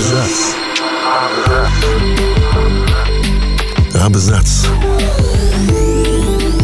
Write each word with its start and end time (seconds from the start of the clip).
Абзац. 0.00 0.54
Абзац. 3.92 4.66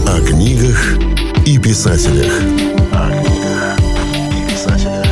О 0.06 0.21
книгах 0.26 0.96
и 1.44 1.58
писателях. 1.58 2.33
О 2.92 3.10
книгах 3.10 3.78
и 4.33 4.51
писателях. 4.51 5.06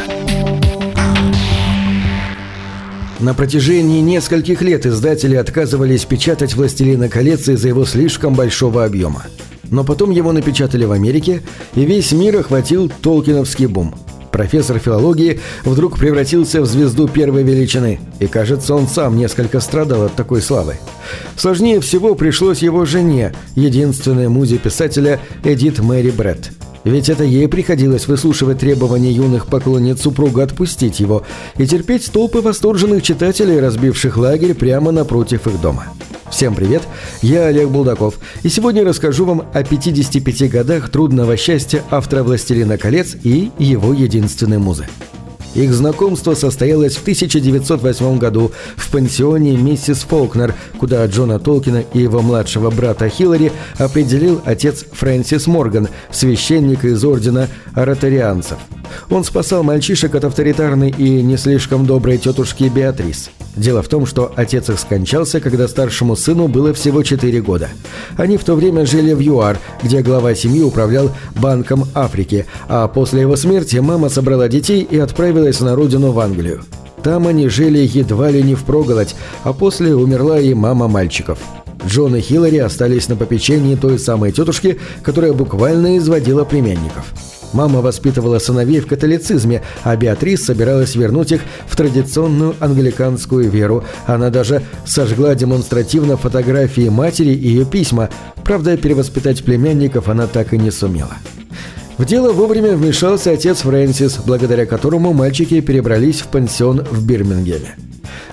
На 3.21 3.35
протяжении 3.35 4.01
нескольких 4.01 4.63
лет 4.63 4.87
издатели 4.87 5.35
отказывались 5.35 6.07
печатать 6.07 6.55
«Властелина 6.55 7.11
колец» 7.11 7.47
из-за 7.47 7.69
его 7.69 7.85
слишком 7.85 8.33
большого 8.33 8.87
объема. 8.87 9.25
Но 9.65 9.85
потом 9.85 10.11
его 10.11 10.33
напечатали 10.33 10.87
в 10.87 10.93
Америке, 10.93 11.43
и 11.75 11.85
весь 11.85 12.13
мир 12.13 12.39
охватил 12.39 12.91
толкиновский 13.03 13.67
бум. 13.67 13.95
Профессор 14.35 14.81
филологии 14.81 15.39
вдруг 15.65 15.97
превратился 15.97 16.61
в 16.61 16.67
звезду 16.67 17.07
первой 17.07 17.45
величины, 17.45 18.01
и, 18.19 18.27
кажется, 18.27 18.75
он 18.75 18.89
сам 18.89 19.17
несколько 19.17 19.61
страдал 19.61 20.07
от 20.07 20.15
такой 20.17 20.43
славы. 20.43 20.75
Сложнее 21.37 21.81
всего 21.81 22.17
пришлось 22.17 22.59
его 22.59 22.85
жене, 22.85 23.33
единственной 23.55 24.27
музе 24.27 24.59
писателя 24.59 25.21
Эдит 25.45 25.79
Мэри 25.79 26.11
Бретт. 26.11 26.51
Ведь 26.85 27.09
это 27.09 27.25
ей 27.25 27.49
приходилось 27.49 28.07
выслушивать 28.07 28.59
требования 28.59 29.11
юных 29.11 29.47
поклонниц 29.47 30.03
супруга 30.03 30.43
отпустить 30.43 31.01
его 31.01 31.25
и 31.57 31.67
терпеть 31.67 32.11
толпы 32.13 32.41
восторженных 32.41 33.03
читателей, 33.03 33.59
разбивших 33.59 34.19
лагерь 34.19 34.55
прямо 34.55 34.93
напротив 34.93 35.47
их 35.47 35.61
дома. 35.61 35.87
Всем 36.31 36.55
привет, 36.55 36.83
я 37.23 37.47
Олег 37.47 37.69
Булдаков, 37.69 38.19
и 38.43 38.49
сегодня 38.49 38.85
расскажу 38.85 39.25
вам 39.25 39.45
о 39.53 39.63
55 39.63 40.51
годах 40.51 40.91
трудного 40.91 41.37
счастья 41.37 41.83
автора 41.91 42.23
«Властелина 42.23 42.77
колец» 42.77 43.17
и 43.23 43.51
его 43.59 43.93
единственной 43.93 44.59
музы. 44.59 44.87
Их 45.55 45.73
знакомство 45.73 46.35
состоялось 46.35 46.97
в 46.97 47.03
1908 47.03 48.19
году 48.19 48.53
в 48.77 48.91
пансионе 48.91 49.57
миссис 49.57 49.99
Фолкнер, 50.03 50.55
куда 50.79 51.07
Джона 51.07 51.39
Толкина 51.39 51.85
и 51.93 52.01
его 52.01 52.23
младшего 52.23 52.71
брата 52.71 53.09
Хиллари 53.09 53.53
определил 53.79 54.41
отец 54.45 54.85
Фрэнсис 54.93 55.47
Морган, 55.47 55.89
священник 56.11 56.85
из 56.85 57.05
ордена 57.05 57.49
ротарианцев. 57.75 58.59
Он 59.11 59.25
спасал 59.25 59.63
мальчишек 59.63 60.15
от 60.15 60.25
авторитарной 60.25 60.91
и 60.91 61.23
не 61.23 61.37
слишком 61.37 61.87
доброй 61.87 62.19
тетушки 62.19 62.65
Беатрис. 62.65 63.31
Дело 63.57 63.83
в 63.83 63.89
том, 63.89 64.05
что 64.05 64.33
отец 64.35 64.69
их 64.69 64.79
скончался, 64.81 65.41
когда 65.41 65.69
старшему 65.69 66.17
сыну 66.17 66.49
было 66.49 66.75
всего 66.75 67.03
4 67.03 67.41
года. 67.41 67.69
Они 68.17 68.37
в 68.37 68.45
то 68.45 68.55
время 68.55 68.85
жили 68.85 69.13
в 69.13 69.21
ЮАР, 69.21 69.59
где 69.83 70.03
глава 70.03 70.35
семьи 70.35 70.63
управлял 70.63 71.11
Банком 71.37 71.85
Африки, 71.95 72.47
а 72.69 72.89
после 72.89 73.21
его 73.21 73.37
смерти 73.37 73.77
мама 73.77 74.09
собрала 74.09 74.49
детей 74.49 74.83
и 74.83 74.99
отправилась 74.99 75.61
на 75.61 75.77
родину 75.77 76.11
в 76.11 76.19
Англию. 76.19 76.63
Там 77.03 77.27
они 77.27 77.49
жили 77.49 77.79
едва 77.79 78.31
ли 78.31 78.43
не 78.43 78.55
впроголодь, 78.55 79.15
а 79.45 79.53
после 79.53 79.95
умерла 79.95 80.41
и 80.41 80.55
мама 80.55 80.89
мальчиков. 80.89 81.39
Джон 81.87 82.17
и 82.17 82.21
Хиллари 82.21 82.57
остались 82.59 83.09
на 83.09 83.17
попечении 83.17 83.75
той 83.77 83.99
самой 83.99 84.33
тетушки, 84.33 84.81
которая 85.03 85.35
буквально 85.35 85.99
изводила 85.99 86.45
племянников. 86.45 87.13
Мама 87.55 87.81
воспитывала 87.81 88.41
сыновей 88.41 88.81
в 88.81 88.89
католицизме, 88.89 89.63
а 89.85 89.97
Беатрис 89.97 90.45
собиралась 90.45 90.97
вернуть 90.97 91.31
их 91.31 91.41
в 91.67 91.77
традиционную 91.77 92.57
англиканскую 92.59 93.49
веру. 93.49 93.85
Она 94.07 94.31
даже 94.31 94.63
сожгла 94.85 95.37
демонстративно 95.37 96.17
фотографии 96.17 96.89
матери 96.89 97.31
и 97.31 97.49
ее 97.49 97.65
письма. 97.65 98.11
Правда, 98.45 98.77
перевоспитать 98.77 99.45
племянников 99.45 100.09
она 100.09 100.27
так 100.27 100.53
и 100.53 100.59
не 100.59 100.73
сумела. 100.73 101.15
В 101.97 102.05
дело 102.05 102.33
вовремя 102.33 102.75
вмешался 102.75 103.31
отец 103.31 103.61
Фрэнсис, 103.61 104.19
благодаря 104.27 104.67
которому 104.67 105.13
мальчики 105.13 105.61
перебрались 105.61 106.23
в 106.23 106.27
пансион 106.27 106.85
в 106.91 107.07
Бирмингеме. 107.07 107.77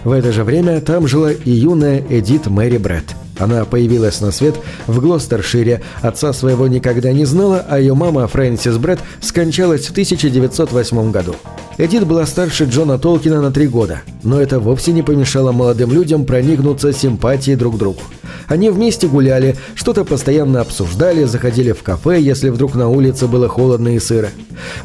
В 0.04 0.12
это 0.12 0.32
же 0.32 0.44
время 0.44 0.82
там 0.82 1.08
жила 1.08 1.32
и 1.32 1.52
юная 1.52 2.04
Эдит 2.10 2.48
Мэри 2.48 2.78
Бретт. 2.78 3.16
Она 3.42 3.66
появилась 3.66 4.22
на 4.22 4.32
свет 4.32 4.56
в 4.86 5.02
Глостершире, 5.02 5.82
отца 6.02 6.32
своего 6.32 6.68
никогда 6.68 7.12
не 7.12 7.26
знала, 7.26 7.66
а 7.68 7.80
ее 7.80 7.96
мама 7.96 8.28
Фрэнсис 8.28 8.78
Бретт 8.78 9.02
скончалась 9.20 9.88
в 9.88 9.92
1908 9.92 11.12
году. 11.12 11.36
Эдит 11.80 12.06
была 12.06 12.28
старше 12.28 12.66
Джона 12.66 13.00
Толкина 13.00 13.42
на 13.42 13.52
три 13.52 13.68
года, 13.68 14.04
но 14.22 14.40
это 14.40 14.60
вовсе 14.60 14.92
не 14.92 15.02
помешало 15.02 15.52
молодым 15.52 15.92
людям 15.92 16.26
проникнуться 16.26 16.94
симпатией 16.94 17.58
друг 17.58 17.76
к 17.76 17.78
другу. 17.80 18.02
Они 18.48 18.70
вместе 18.70 19.08
гуляли, 19.08 19.56
что-то 19.74 20.06
постоянно 20.06 20.62
обсуждали, 20.62 21.24
заходили 21.24 21.72
в 21.72 21.82
кафе, 21.82 22.22
если 22.22 22.50
вдруг 22.50 22.76
на 22.76 22.90
улице 22.90 23.26
было 23.26 23.48
холодно 23.48 23.96
и 23.96 24.00
сыро. 24.00 24.30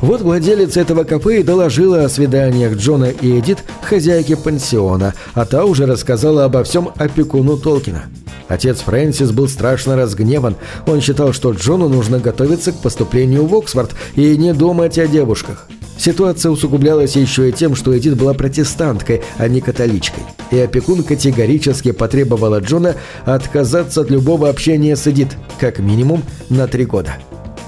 Вот 0.00 0.22
владелец 0.22 0.78
этого 0.78 1.04
кафе 1.04 1.40
и 1.40 1.42
доложила 1.42 2.04
о 2.04 2.08
свиданиях 2.08 2.76
Джона 2.76 3.10
и 3.10 3.38
Эдит 3.38 3.58
хозяйке 3.82 4.34
пансиона, 4.34 5.12
а 5.34 5.44
та 5.44 5.66
уже 5.66 5.84
рассказала 5.84 6.44
обо 6.44 6.64
всем 6.64 6.90
опекуну 6.96 7.58
Толкина. 7.58 8.04
Отец 8.48 8.80
Фрэнсис 8.80 9.32
был 9.32 9.48
страшно 9.48 9.96
разгневан. 9.96 10.56
Он 10.86 11.00
считал, 11.00 11.32
что 11.32 11.52
Джону 11.52 11.88
нужно 11.88 12.18
готовиться 12.18 12.72
к 12.72 12.76
поступлению 12.76 13.46
в 13.46 13.54
Оксфорд 13.54 13.92
и 14.14 14.36
не 14.36 14.52
думать 14.52 14.98
о 14.98 15.06
девушках. 15.06 15.68
Ситуация 15.98 16.50
усугублялась 16.50 17.16
еще 17.16 17.48
и 17.48 17.52
тем, 17.52 17.74
что 17.74 17.96
Эдит 17.96 18.16
была 18.16 18.34
протестанткой, 18.34 19.22
а 19.38 19.48
не 19.48 19.60
католичкой. 19.60 20.24
И 20.50 20.58
опекун 20.58 21.02
категорически 21.02 21.92
потребовал 21.92 22.54
от 22.54 22.64
Джона 22.64 22.96
отказаться 23.24 24.02
от 24.02 24.10
любого 24.10 24.48
общения 24.48 24.94
с 24.94 25.06
Эдит, 25.06 25.36
как 25.58 25.78
минимум 25.78 26.22
на 26.50 26.68
три 26.68 26.84
года. 26.84 27.16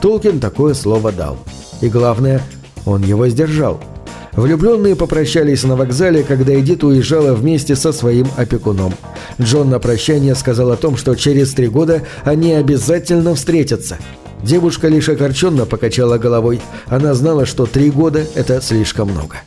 Толкин 0.03 0.41
такое 0.41 0.75
слово 0.75 1.11
дал. 1.11 1.39
И 1.81 1.89
главное, 1.89 2.43
он 2.85 3.03
его 3.03 3.27
сдержал– 3.29 3.81
Влюбленные 4.39 4.95
попрощались 4.95 5.65
на 5.65 5.75
вокзале, 5.75 6.23
когда 6.23 6.55
Эдит 6.55 6.85
уезжала 6.85 7.35
вместе 7.35 7.75
со 7.75 7.93
своим 7.93 8.29
опекуном. 8.37 8.95
Джон 9.41 9.69
на 9.69 9.81
прощание 9.81 10.37
сказал 10.37 10.71
о 10.71 10.77
том, 10.77 10.97
что 10.97 11.17
через 11.17 11.53
три 11.55 11.67
года 11.67 12.03
они 12.23 12.53
обязательно 12.53 13.35
встретятся. 13.35 13.99
Девушка 14.45 14.87
лишь 14.87 15.09
огорченно 15.09 15.67
покачала 15.67 16.19
головой. 16.19 16.61
Она 16.87 17.15
знала, 17.15 17.47
что 17.47 17.67
три 17.67 17.91
года– 17.91 18.25
это 18.37 18.61
слишком 18.61 19.11
много. 19.11 19.39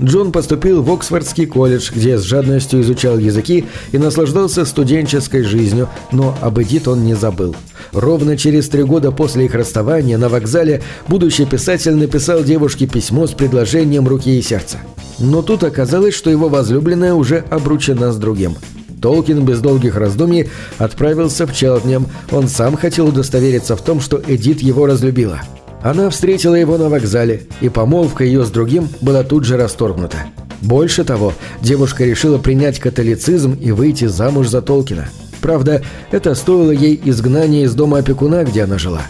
Джон 0.00 0.32
поступил 0.32 0.82
в 0.82 0.92
Оксфордский 0.92 1.46
колледж, 1.46 1.90
где 1.94 2.18
с 2.18 2.22
жадностью 2.22 2.80
изучал 2.80 3.18
языки 3.18 3.64
и 3.92 3.98
наслаждался 3.98 4.64
студенческой 4.64 5.42
жизнью, 5.42 5.88
но 6.12 6.36
об 6.40 6.60
Эдит 6.60 6.86
он 6.86 7.04
не 7.04 7.14
забыл. 7.14 7.56
Ровно 7.92 8.36
через 8.36 8.68
три 8.68 8.84
года 8.84 9.10
после 9.10 9.46
их 9.46 9.54
расставания 9.54 10.18
на 10.18 10.28
вокзале 10.28 10.82
будущий 11.08 11.46
писатель 11.46 11.94
написал 11.94 12.44
девушке 12.44 12.86
письмо 12.86 13.26
с 13.26 13.32
предложением 13.32 14.06
руки 14.06 14.38
и 14.38 14.42
сердца. 14.42 14.78
Но 15.18 15.42
тут 15.42 15.64
оказалось, 15.64 16.14
что 16.14 16.30
его 16.30 16.48
возлюбленная 16.48 17.14
уже 17.14 17.44
обручена 17.50 18.12
с 18.12 18.16
другим. 18.16 18.56
Толкин 19.00 19.44
без 19.44 19.60
долгих 19.60 19.96
раздумий 19.96 20.48
отправился 20.78 21.46
в 21.46 21.54
Челтнем. 21.54 22.06
Он 22.30 22.48
сам 22.48 22.76
хотел 22.76 23.08
удостовериться 23.08 23.76
в 23.76 23.82
том, 23.82 24.00
что 24.00 24.20
Эдит 24.26 24.60
его 24.60 24.86
разлюбила. 24.86 25.40
Она 25.82 26.10
встретила 26.10 26.54
его 26.54 26.76
на 26.76 26.88
вокзале, 26.88 27.42
и 27.60 27.68
помолвка 27.68 28.24
ее 28.24 28.44
с 28.44 28.50
другим 28.50 28.88
была 29.00 29.22
тут 29.22 29.44
же 29.44 29.56
расторгнута. 29.56 30.18
Больше 30.60 31.04
того, 31.04 31.32
девушка 31.60 32.04
решила 32.04 32.38
принять 32.38 32.78
католицизм 32.80 33.52
и 33.52 33.70
выйти 33.70 34.06
замуж 34.06 34.48
за 34.48 34.62
Толкина– 34.62 35.08
Правда, 35.40 35.82
это 36.10 36.34
стоило 36.34 36.70
ей 36.70 37.00
изгнания 37.04 37.64
из 37.64 37.74
дома 37.74 37.98
опекуна, 37.98 38.44
где 38.44 38.64
она 38.64 38.78
жила. 38.78 39.02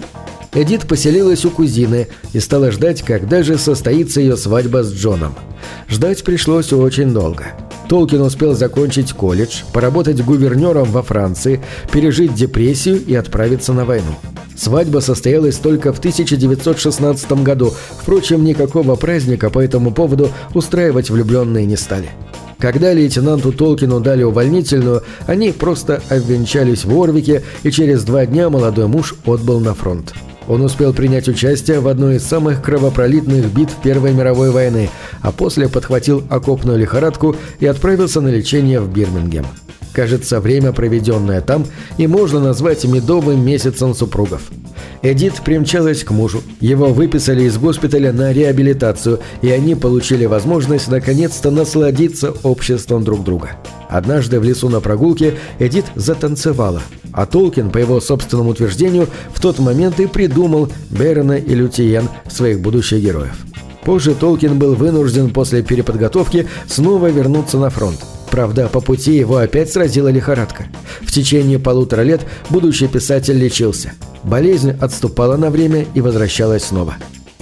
Эдит 0.55 0.87
поселилась 0.89 1.45
у 1.45 1.51
кузины 1.51 2.09
и 2.33 2.41
стала 2.41 2.71
ждать, 2.71 3.03
когда 3.03 3.43
же 3.43 3.59
состоится 3.59 4.21
ее 4.21 4.37
свадьба 4.37 4.83
с 4.83 4.93
Джоном. 4.93 5.35
Ждать 5.89 6.25
пришлось 6.25 6.73
очень 6.73 7.13
долго. 7.13 7.45
Толкин 7.89 8.23
успел 8.23 8.55
закончить 8.55 9.13
колледж, 9.13 9.63
поработать 9.73 10.25
гувернером 10.25 10.91
во 10.91 11.03
Франции, 11.03 11.63
пережить 11.93 12.35
депрессию 12.35 13.03
и 13.05 13.15
отправиться 13.15 13.73
на 13.73 13.85
войну. 13.85 14.15
Свадьба 14.59 14.99
состоялась 14.99 15.57
только 15.57 15.93
в 15.93 16.01
1916 16.01 17.31
году, 17.45 17.73
впрочем, 18.01 18.45
никакого 18.45 18.97
праздника 18.97 19.51
по 19.51 19.61
этому 19.61 19.93
поводу 19.93 20.31
устраивать 20.53 21.11
влюбленные 21.11 21.65
не 21.65 21.77
стали. 21.77 22.11
Когда 22.59 22.93
лейтенанту 22.93 23.53
Толкину 23.53 24.01
дали 24.01 24.25
увольнительную, 24.25 25.05
они 25.29 25.53
просто 25.53 26.03
обвенчались 26.09 26.85
в 26.85 27.01
Орвике, 27.01 27.45
и 27.63 27.71
через 27.71 28.03
два 28.03 28.27
дня 28.27 28.51
молодой 28.51 28.89
муж 28.89 29.15
отбыл 29.25 29.61
на 29.61 29.75
фронт. 29.75 30.13
Он 30.49 30.63
успел 30.63 30.93
принять 30.93 31.29
участие 31.29 31.79
в 31.79 31.87
одной 31.87 32.17
из 32.17 32.25
самых 32.25 32.61
кровопролитных 32.61 33.53
битв 33.53 33.77
Первой 33.81 34.13
мировой 34.13 34.51
войны, 34.51 34.91
а 35.21 35.31
после 35.31 35.69
подхватил 35.69 36.25
окопную 36.31 36.79
лихорадку 36.79 37.37
и 37.61 37.67
отправился 37.67 38.21
на 38.21 38.29
лечение 38.29 38.81
в 38.81 38.91
Бирмингем. 38.93 39.47
Кажется, 39.99 40.39
время, 40.39 40.71
проведенное 40.71 41.41
там, 41.41 41.67
и 41.97 42.07
можно 42.07 42.39
назвать 42.39 42.85
медовым 42.85 43.45
месяцем 43.45 43.97
супругов. 43.97 44.43
Эдит 45.03 45.43
примчалась 45.45 46.05
к 46.05 46.13
мужу. 46.13 46.41
Его 46.61 46.93
выписали 46.93 47.43
из 47.43 47.59
госпиталя 47.59 48.13
на 48.13 48.33
реабилитацию, 48.33 49.19
и 49.43 49.51
они 49.51 49.75
получили 49.75 50.25
возможность 50.27 50.87
наконец-то 50.87 51.51
насладиться 51.51 52.33
обществом 52.45 53.03
друг 53.03 53.25
друга. 53.25 53.57
Однажды 53.89 54.39
в 54.39 54.45
лесу 54.45 54.69
на 54.69 54.81
прогулке 54.81 55.35
Эдит 55.59 55.87
затанцевала, 55.97 56.83
а 57.13 57.27
Толкин, 57.27 57.71
по 57.71 57.79
его 57.79 58.01
собственному 58.01 58.51
утверждению, 58.51 59.09
в 59.35 59.41
тот 59.41 59.59
момент 59.59 59.99
и 59.99 60.07
придумал 60.07 60.69
Берона 60.91 61.39
и 61.39 61.57
Лютиен, 61.57 62.09
своих 62.31 62.61
будущих 62.61 63.01
героев. 63.01 63.35
Позже 63.85 64.15
Толкин 64.15 64.61
был 64.61 64.77
вынужден 64.77 65.31
после 65.31 65.65
переподготовки 65.65 66.47
снова 66.69 67.09
вернуться 67.09 67.59
на 67.59 67.71
фронт. 67.71 67.99
Правда, 68.31 68.69
по 68.69 68.81
пути 68.81 69.17
его 69.17 69.37
опять 69.37 69.73
сразила 69.73 70.09
лихорадка. 70.09 70.67
В 71.01 71.11
течение 71.11 71.59
полутора 71.59 72.03
лет 72.03 72.21
будущий 72.51 72.87
писатель 72.87 73.39
лечился. 73.39 73.93
Болезнь 74.23 74.77
отступала 74.81 75.37
на 75.37 75.51
время 75.51 75.87
и 75.95 76.01
возвращалась 76.01 76.65
снова. 76.65 76.97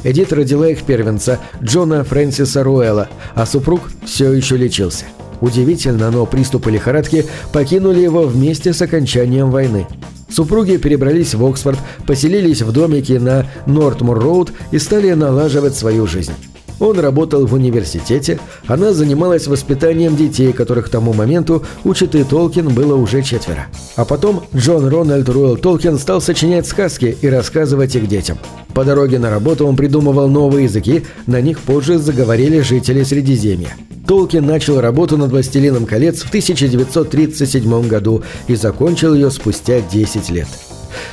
Эдит 0.04 0.32
родила 0.32 0.68
их 0.68 0.82
первенца, 0.82 1.40
Джона 1.62 2.04
Фрэнсиса 2.04 2.62
Руэлла, 2.62 3.08
а 3.34 3.44
супруг 3.46 3.80
все 4.04 4.32
еще 4.32 4.56
лечился. 4.56 5.04
Удивительно, 5.40 6.10
но 6.10 6.24
приступы 6.26 6.70
лихорадки 6.70 7.26
покинули 7.52 8.00
его 8.00 8.22
вместе 8.22 8.72
с 8.72 8.80
окончанием 8.80 9.50
войны. 9.50 9.86
Супруги 10.30 10.76
перебрались 10.76 11.34
в 11.34 11.44
Оксфорд, 11.44 11.78
поселились 12.06 12.62
в 12.62 12.72
домике 12.72 13.18
на 13.18 13.46
Нортмур-Роуд 13.66 14.52
и 14.70 14.78
стали 14.78 15.12
налаживать 15.12 15.76
свою 15.76 16.06
жизнь. 16.06 16.32
Он 16.78 16.98
работал 17.00 17.46
в 17.46 17.54
университете, 17.54 18.38
она 18.66 18.92
занималась 18.92 19.46
воспитанием 19.46 20.16
детей, 20.16 20.52
которых 20.52 20.86
к 20.86 20.88
тому 20.90 21.12
моменту 21.12 21.64
у 21.84 21.94
Читы 21.94 22.24
Толкин 22.24 22.68
было 22.68 22.94
уже 22.96 23.22
четверо. 23.22 23.66
А 23.96 24.04
потом 24.04 24.44
Джон 24.54 24.88
Рональд 24.88 25.28
Руэлл 25.28 25.56
Толкин 25.56 25.98
стал 25.98 26.20
сочинять 26.20 26.66
сказки 26.66 27.16
и 27.20 27.28
рассказывать 27.28 27.94
их 27.96 28.08
детям. 28.08 28.38
По 28.74 28.84
дороге 28.84 29.18
на 29.18 29.30
работу 29.30 29.66
он 29.66 29.76
придумывал 29.76 30.28
новые 30.28 30.64
языки, 30.64 31.04
на 31.26 31.40
них 31.40 31.60
позже 31.60 31.98
заговорили 31.98 32.60
жители 32.60 33.02
Средиземья. 33.04 33.74
Толкин 34.06 34.46
начал 34.46 34.80
работу 34.80 35.16
над 35.16 35.30
«Властелином 35.30 35.86
колец» 35.86 36.22
в 36.22 36.28
1937 36.28 37.88
году 37.88 38.22
и 38.46 38.54
закончил 38.54 39.14
ее 39.14 39.30
спустя 39.30 39.80
10 39.80 40.30
лет. 40.30 40.48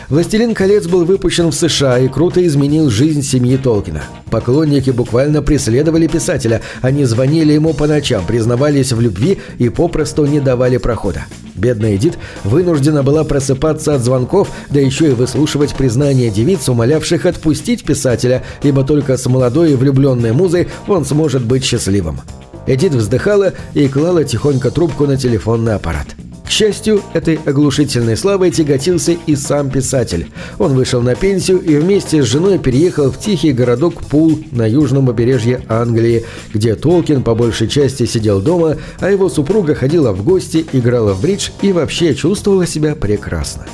«Властелин 0.10 0.54
колец» 0.54 0.88
был 0.88 1.06
выпущен 1.06 1.50
в 1.50 1.56
США 1.56 2.00
и 2.00 2.08
круто 2.08 2.46
изменил 2.46 2.90
жизнь 2.90 3.22
семьи 3.22 3.58
Толкина. 3.58 4.04
Поклонники 4.30 4.90
буквально 4.90 5.42
преследовали 5.42 6.08
писателя, 6.08 6.62
они 6.82 7.06
звонили 7.06 7.54
ему 7.54 7.74
по 7.74 7.88
ночам, 7.88 8.26
признавались 8.26 8.92
в 8.92 9.00
любви 9.00 9.40
и 9.60 9.70
попросту 9.70 10.26
не 10.26 10.40
давали 10.40 10.78
прохода. 10.78 11.26
Бедная 11.56 11.96
Эдит 11.96 12.18
вынуждена 12.44 13.04
была 13.04 13.24
просыпаться 13.24 13.96
от 13.96 14.02
звонков, 14.02 14.50
да 14.70 14.80
еще 14.80 15.12
и 15.12 15.14
выслушивать 15.14 15.76
признания 15.76 16.30
девиц, 16.30 16.68
умолявших 16.68 17.26
отпустить 17.26 17.84
писателя, 17.84 18.44
ибо 18.64 18.84
только 18.84 19.18
с 19.18 19.26
молодой 19.28 19.74
и 19.74 19.76
влюбленной 19.76 20.32
музой 20.34 20.68
он 20.88 21.06
сможет 21.06 21.44
быть 21.44 21.64
счастливым. 21.64 22.22
Эдит 22.66 22.94
вздыхала 22.94 23.54
и 23.74 23.88
клала 23.88 24.24
тихонько 24.24 24.72
трубку 24.72 25.06
на 25.06 25.18
телефонный 25.18 25.76
аппарат. 25.76 26.08
Счастью, 26.54 27.02
этой 27.14 27.40
оглушительной 27.44 28.16
славой 28.16 28.52
тяготился 28.52 29.18
и 29.26 29.36
сам 29.36 29.72
писатель. 29.72 30.28
Он 30.60 30.76
вышел 30.76 31.02
на 31.02 31.16
пенсию 31.16 31.60
и 31.60 31.76
вместе 31.78 32.22
с 32.22 32.28
женой 32.28 32.60
переехал 32.60 33.10
в 33.10 33.20
тихий 33.20 33.54
городок 33.54 34.04
Пул 34.04 34.38
на 34.52 34.68
южном 34.70 35.08
побережье 35.08 35.64
Англии, 35.68 36.26
где 36.54 36.76
Толкин 36.76 37.24
по 37.24 37.34
большей 37.34 37.68
части 37.68 38.06
сидел 38.06 38.40
дома, 38.40 38.78
а 39.00 39.10
его 39.10 39.30
супруга 39.30 39.74
ходила 39.74 40.12
в 40.12 40.24
гости, 40.24 40.64
играла 40.74 41.14
в 41.14 41.24
бридж 41.24 41.50
и 41.64 41.72
вообще 41.72 42.14
чувствовала 42.14 42.68
себя 42.68 42.94
прекрасно. 42.94 43.66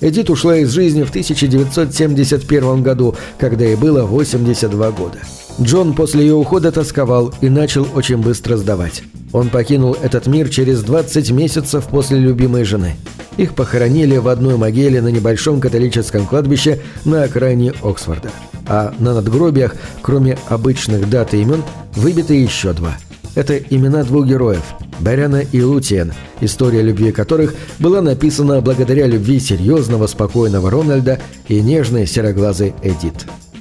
Эдит 0.00 0.28
ушла 0.28 0.56
из 0.56 0.72
жизни 0.72 1.04
в 1.04 1.10
1971 1.10 2.82
году, 2.82 3.14
когда 3.38 3.64
ей 3.64 3.76
было 3.76 4.02
82 4.06 4.90
года. 4.90 5.20
Джон 5.60 5.94
после 5.94 6.22
ее 6.22 6.34
ухода 6.34 6.72
тосковал 6.72 7.32
и 7.40 7.48
начал 7.48 7.86
очень 7.94 8.18
быстро 8.18 8.56
сдавать. 8.56 9.04
Он 9.32 9.50
покинул 9.50 9.96
этот 10.02 10.26
мир 10.26 10.48
через 10.48 10.82
20 10.82 11.30
месяцев 11.30 11.86
после 11.86 12.18
любимой 12.18 12.64
жены. 12.64 12.96
Их 13.36 13.54
похоронили 13.54 14.16
в 14.16 14.28
одной 14.28 14.56
могиле 14.56 15.00
на 15.00 15.08
небольшом 15.08 15.60
католическом 15.60 16.26
кладбище 16.26 16.80
на 17.04 17.24
окраине 17.24 17.72
Оксфорда. 17.82 18.30
А 18.66 18.94
на 18.98 19.14
надгробиях, 19.14 19.76
кроме 20.02 20.38
обычных 20.48 21.08
дат 21.08 21.34
и 21.34 21.42
имен, 21.42 21.62
выбиты 21.94 22.34
еще 22.34 22.72
два. 22.72 22.96
Это 23.34 23.56
имена 23.56 24.04
двух 24.04 24.26
героев– 24.26 24.62
Баряна 25.00 25.42
и 25.52 25.60
Лутиен, 25.60 26.12
история 26.40 26.82
любви 26.82 27.10
которых 27.10 27.54
была 27.78 28.00
написана 28.00 28.60
благодаря 28.60 29.06
любви 29.06 29.40
серьезного, 29.40 30.06
спокойного 30.06 30.70
Рональда 30.70 31.18
и 31.48 31.60
нежной 31.60 32.06
сероглазой 32.06 32.74
Эдит. 32.82 33.26